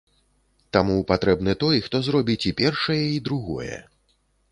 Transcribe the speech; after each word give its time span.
Таму 0.77 0.95
патрэбны 1.11 1.53
той, 1.63 1.77
хто 1.87 2.01
зробіць 2.07 2.39
і 2.53 2.53
першае, 2.63 2.99
і 3.19 3.21
другое. 3.29 3.77